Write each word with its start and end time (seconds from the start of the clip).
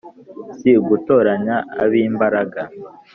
Si 0.57 0.69
ugutoranya 0.81 1.57
ab'imbaraga 1.83 2.61